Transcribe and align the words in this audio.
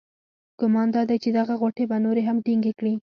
ګمان 0.59 0.87
دادی 0.95 1.17
چې 1.23 1.29
دغه 1.39 1.53
غوټې 1.61 1.83
به 1.89 1.97
نورې 2.05 2.21
هم 2.27 2.37
ټینګې 2.45 2.73
کړي. 2.79 2.93